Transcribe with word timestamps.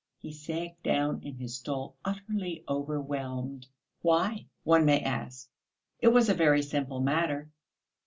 He 0.17 0.31
sank 0.31 0.81
down 0.81 1.21
in 1.21 1.35
his 1.35 1.57
stall 1.57 1.95
utterly 2.03 2.63
overwhelmed. 2.67 3.67
Why? 4.01 4.47
one 4.63 4.83
may 4.83 4.99
ask. 5.03 5.47
It 5.99 6.07
was 6.07 6.27
a 6.27 6.33
very 6.33 6.63
simple 6.63 7.01
matter.... 7.01 7.51